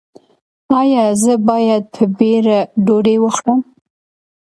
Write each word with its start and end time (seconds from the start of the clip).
ایا 0.79 1.03
زه 1.23 1.33
باید 1.49 1.83
په 1.95 2.03
بیړه 2.17 2.59
ډوډۍ 2.85 3.17
وخورم؟ 3.21 3.59